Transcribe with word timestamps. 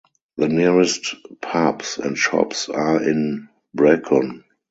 The 0.37 0.47
nearest 0.49 1.15
pubs 1.41 1.99
and 1.99 2.17
shops 2.17 2.69
are 2.69 3.03
in 3.03 3.49
Brecon. 3.75 4.45